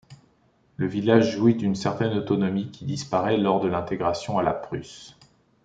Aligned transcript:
Le 0.77 0.87
village 0.87 1.35
jouit 1.37 1.53
d'une 1.53 1.75
certaine 1.75 2.17
autonomie 2.17 2.71
qui 2.71 2.85
disparaît 2.85 3.37
lors 3.37 3.59
de 3.59 3.67
l'intégration 3.67 4.39
à 4.39 4.41
la 4.41 4.53
Prusse. 4.55 5.15